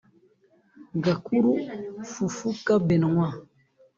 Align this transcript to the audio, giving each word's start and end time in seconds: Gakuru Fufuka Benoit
Gakuru 1.03 1.51
Fufuka 2.11 2.73
Benoit 2.87 3.33